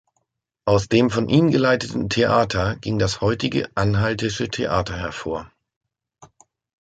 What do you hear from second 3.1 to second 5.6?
heutige Anhaltische Theater hervor.